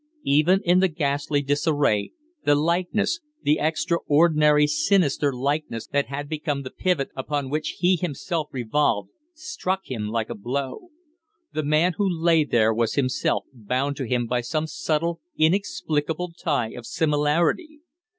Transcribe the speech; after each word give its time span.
Even 0.25 0.61
in 0.63 0.79
the 0.79 0.87
ghastly 0.87 1.43
disarray, 1.43 2.11
the 2.43 2.55
likeness 2.55 3.19
the 3.43 3.59
extraordinary, 3.59 4.65
sinister 4.65 5.31
likeness 5.31 5.85
that 5.85 6.07
had 6.07 6.27
become 6.27 6.63
the 6.63 6.71
pivot 6.71 7.09
upon 7.15 7.51
which 7.51 7.75
he 7.77 7.95
himself 7.97 8.47
revolved 8.51 9.11
struck 9.35 9.81
him 9.91 10.07
like 10.07 10.31
a 10.31 10.33
blow. 10.33 10.89
The 11.53 11.61
man 11.61 11.93
who 11.97 12.09
lay 12.09 12.43
there 12.43 12.73
was 12.73 12.95
himself 12.95 13.45
bound 13.53 13.95
to 13.97 14.05
him 14.07 14.25
by 14.25 14.41
some 14.41 14.65
subtle, 14.65 15.21
inexplicable 15.37 16.31
tie 16.35 16.71
of 16.71 16.87
similarity. 16.87 17.81